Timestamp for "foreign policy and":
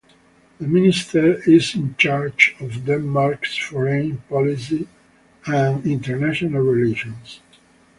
3.55-5.85